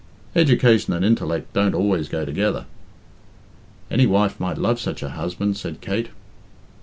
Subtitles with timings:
[0.35, 2.65] "Education and intellect don't always go together."
[3.91, 6.09] "Any wife might love such a husband," said Kate.